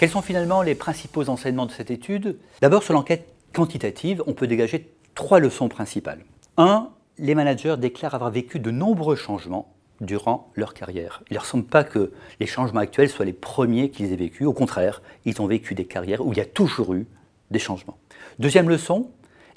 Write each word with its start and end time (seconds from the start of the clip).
Quels 0.00 0.08
sont 0.08 0.22
finalement 0.22 0.62
les 0.62 0.74
principaux 0.74 1.28
enseignements 1.28 1.66
de 1.66 1.72
cette 1.72 1.90
étude? 1.90 2.38
D'abord, 2.62 2.82
sur 2.82 2.94
l'enquête 2.94 3.34
quantitative, 3.52 4.22
on 4.26 4.32
peut 4.32 4.46
dégager 4.46 4.90
trois 5.14 5.40
leçons 5.40 5.68
principales. 5.68 6.24
Un, 6.56 6.88
les 7.18 7.34
managers 7.34 7.76
déclarent 7.78 8.14
avoir 8.14 8.30
vécu 8.30 8.60
de 8.60 8.70
nombreux 8.70 9.14
changements 9.14 9.74
durant 10.00 10.50
leur 10.54 10.72
carrière. 10.72 11.22
Il 11.28 11.34
ne 11.34 11.34
leur 11.34 11.44
semble 11.44 11.64
pas 11.66 11.84
que 11.84 12.12
les 12.40 12.46
changements 12.46 12.80
actuels 12.80 13.10
soient 13.10 13.26
les 13.26 13.34
premiers 13.34 13.90
qu'ils 13.90 14.10
aient 14.10 14.16
vécus. 14.16 14.46
Au 14.46 14.54
contraire, 14.54 15.02
ils 15.26 15.42
ont 15.42 15.46
vécu 15.46 15.74
des 15.74 15.84
carrières 15.84 16.24
où 16.26 16.32
il 16.32 16.38
y 16.38 16.40
a 16.40 16.46
toujours 16.46 16.94
eu 16.94 17.06
des 17.50 17.58
changements. 17.58 17.98
Deuxième 18.38 18.70
leçon, 18.70 19.10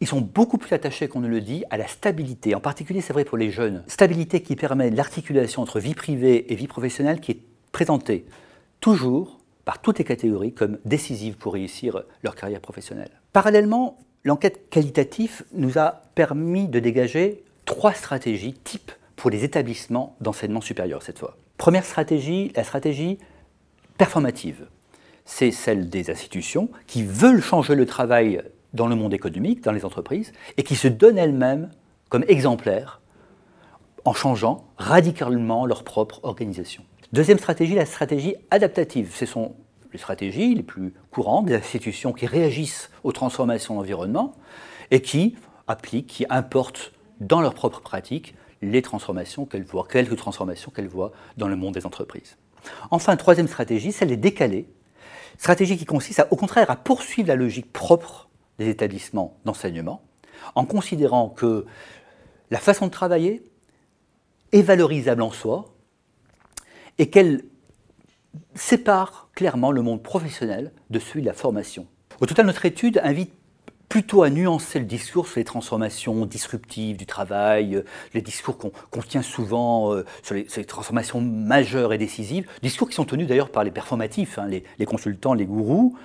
ils 0.00 0.06
sont 0.06 0.22
beaucoup 0.22 0.56
plus 0.56 0.72
attachés 0.72 1.06
qu'on 1.06 1.20
ne 1.20 1.28
le 1.28 1.42
dit 1.42 1.64
à 1.68 1.76
la 1.76 1.86
stabilité. 1.86 2.54
En 2.54 2.60
particulier, 2.60 3.02
c'est 3.02 3.12
vrai 3.12 3.26
pour 3.26 3.36
les 3.36 3.50
jeunes. 3.50 3.84
Stabilité 3.88 4.40
qui 4.40 4.56
permet 4.56 4.88
l'articulation 4.88 5.60
entre 5.60 5.80
vie 5.80 5.94
privée 5.94 6.50
et 6.50 6.56
vie 6.56 6.66
professionnelle 6.66 7.20
qui 7.20 7.32
est 7.32 7.40
présentée 7.72 8.24
toujours 8.80 9.39
par 9.70 9.78
toutes 9.78 10.00
les 10.00 10.04
catégories 10.04 10.52
comme 10.52 10.78
décisive 10.84 11.36
pour 11.36 11.52
réussir 11.52 12.02
leur 12.24 12.34
carrière 12.34 12.60
professionnelle. 12.60 13.12
Parallèlement, 13.32 13.98
l'enquête 14.24 14.68
qualitative 14.68 15.44
nous 15.52 15.78
a 15.78 16.02
permis 16.16 16.66
de 16.66 16.80
dégager 16.80 17.44
trois 17.66 17.92
stratégies 17.92 18.54
types 18.54 18.90
pour 19.14 19.30
les 19.30 19.44
établissements 19.44 20.16
d'enseignement 20.20 20.60
supérieur 20.60 21.04
cette 21.04 21.20
fois. 21.20 21.36
Première 21.56 21.84
stratégie, 21.84 22.50
la 22.56 22.64
stratégie 22.64 23.20
performative. 23.96 24.66
C'est 25.24 25.52
celle 25.52 25.88
des 25.88 26.10
institutions 26.10 26.68
qui 26.88 27.04
veulent 27.04 27.40
changer 27.40 27.76
le 27.76 27.86
travail 27.86 28.42
dans 28.74 28.88
le 28.88 28.96
monde 28.96 29.14
économique, 29.14 29.62
dans 29.62 29.70
les 29.70 29.84
entreprises, 29.84 30.32
et 30.56 30.64
qui 30.64 30.74
se 30.74 30.88
donnent 30.88 31.16
elles-mêmes 31.16 31.70
comme 32.08 32.24
exemplaires 32.26 33.00
en 34.04 34.14
changeant 34.14 34.64
radicalement 34.78 35.64
leur 35.64 35.84
propre 35.84 36.18
organisation. 36.24 36.82
Deuxième 37.12 37.38
stratégie, 37.38 37.74
la 37.74 37.86
stratégie 37.86 38.36
adaptative. 38.52 39.12
Ce 39.16 39.26
sont 39.26 39.56
les 39.92 39.98
stratégies 39.98 40.54
les 40.54 40.62
plus 40.62 40.94
courantes 41.10 41.46
des 41.46 41.56
institutions 41.56 42.12
qui 42.12 42.26
réagissent 42.26 42.88
aux 43.02 43.10
transformations 43.10 43.74
de 43.74 43.80
l'environnement 43.80 44.36
et 44.92 45.02
qui 45.02 45.36
appliquent, 45.66 46.06
qui 46.06 46.26
importent 46.30 46.92
dans 47.18 47.40
leur 47.40 47.54
propre 47.54 47.80
pratique 47.80 48.36
les 48.62 48.80
transformations 48.80 49.44
qu'elles 49.44 49.64
voient, 49.64 49.88
quelques 49.90 50.14
transformations 50.14 50.70
qu'elles 50.70 50.86
voient 50.86 51.10
dans 51.36 51.48
le 51.48 51.56
monde 51.56 51.74
des 51.74 51.84
entreprises. 51.84 52.36
Enfin, 52.92 53.16
troisième 53.16 53.48
stratégie, 53.48 53.90
celle 53.90 54.08
des 54.08 54.16
décalés. 54.16 54.68
Stratégie 55.36 55.76
qui 55.76 55.86
consiste 55.86 56.24
au 56.30 56.36
contraire 56.36 56.70
à 56.70 56.76
poursuivre 56.76 57.26
la 57.26 57.34
logique 57.34 57.72
propre 57.72 58.28
des 58.58 58.68
établissements 58.68 59.36
d'enseignement, 59.44 60.02
en 60.54 60.64
considérant 60.64 61.28
que 61.28 61.66
la 62.52 62.58
façon 62.58 62.86
de 62.86 62.92
travailler 62.92 63.42
est 64.52 64.62
valorisable 64.62 65.22
en 65.22 65.32
soi 65.32 65.69
et 66.98 67.10
qu'elle 67.10 67.44
sépare 68.54 69.30
clairement 69.34 69.72
le 69.72 69.82
monde 69.82 70.02
professionnel 70.02 70.72
de 70.90 70.98
celui 70.98 71.22
de 71.22 71.26
la 71.26 71.32
formation. 71.32 71.86
Au 72.20 72.26
total, 72.26 72.46
notre 72.46 72.66
étude 72.66 73.00
invite 73.02 73.32
plutôt 73.90 74.22
à 74.22 74.30
nuancer 74.30 74.78
le 74.78 74.84
discours 74.84 75.26
sur 75.26 75.40
les 75.40 75.44
transformations 75.44 76.24
disruptives 76.24 76.96
du 76.96 77.06
travail, 77.06 77.74
euh, 77.74 77.82
les 78.14 78.22
discours 78.22 78.56
qu'on 78.56 79.02
tient 79.02 79.20
souvent 79.20 79.92
euh, 79.92 80.04
sur 80.22 80.36
les, 80.36 80.44
transformations 80.64 81.20
majeures 81.20 81.92
et 81.92 81.98
décisives, 81.98 82.46
discours 82.62 82.88
qui 82.88 82.94
sont 82.94 83.04
tenus 83.04 83.26
d'ailleurs 83.26 83.50
par 83.50 83.64
les 83.64 83.72
performatifs, 83.72 84.38
hein, 84.38 84.46
les, 84.46 84.86
consultants, 84.86 85.34
les 85.34 85.44
gourous, 85.44 85.98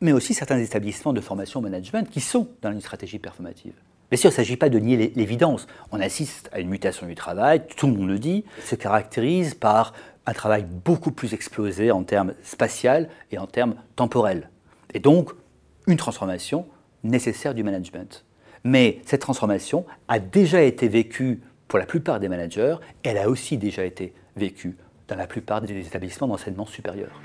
mais 0.00 0.12
aussi 0.12 0.32
certains 0.32 0.58
établissements 0.58 1.12
de 1.12 1.20
formation 1.20 1.60
management 1.60 2.08
qui 2.08 2.20
sont 2.20 2.48
dans 2.62 2.72
une 2.72 2.80
stratégie 2.80 3.18
performative. 3.18 3.74
Bien 4.12 4.18
sûr, 4.18 4.28
il 4.28 4.34
ne 4.34 4.36
s'agit 4.36 4.58
pas 4.58 4.68
de 4.68 4.78
nier 4.78 5.10
l'évidence. 5.16 5.66
On 5.90 5.98
assiste 5.98 6.50
à 6.52 6.60
une 6.60 6.68
mutation 6.68 7.06
du 7.06 7.14
travail, 7.14 7.62
tout 7.78 7.86
le 7.86 7.94
monde 7.94 8.08
le 8.08 8.18
dit, 8.18 8.44
se 8.62 8.74
caractérise 8.74 9.54
par 9.54 9.94
un 10.26 10.34
travail 10.34 10.66
beaucoup 10.84 11.12
plus 11.12 11.32
explosé 11.32 11.90
en 11.90 12.02
termes 12.02 12.34
spatial 12.42 13.08
et 13.30 13.38
en 13.38 13.46
termes 13.46 13.74
temporels. 13.96 14.50
Et 14.92 15.00
donc, 15.00 15.30
une 15.86 15.96
transformation 15.96 16.66
nécessaire 17.02 17.54
du 17.54 17.62
management. 17.62 18.26
Mais 18.64 19.00
cette 19.06 19.22
transformation 19.22 19.86
a 20.08 20.18
déjà 20.18 20.60
été 20.60 20.88
vécue 20.88 21.40
pour 21.66 21.78
la 21.78 21.86
plupart 21.86 22.20
des 22.20 22.28
managers, 22.28 22.76
elle 23.04 23.16
a 23.16 23.30
aussi 23.30 23.56
déjà 23.56 23.82
été 23.82 24.12
vécue 24.36 24.76
dans 25.08 25.16
la 25.16 25.26
plupart 25.26 25.62
des 25.62 25.86
établissements 25.86 26.28
d'enseignement 26.28 26.66
supérieur. 26.66 27.18